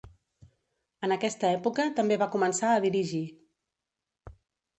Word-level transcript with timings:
En 1.07 1.13
aquesta 1.15 1.51
època 1.57 1.85
també 1.99 2.17
va 2.23 2.29
començar 2.37 2.71
a 2.71 2.81
dirigir. 2.87 3.21